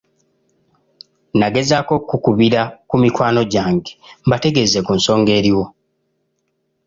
[1.39, 3.91] Nagezaako okukubira ku mikwano gyange
[4.25, 5.65] mbategeeze ku nsonga eriwo.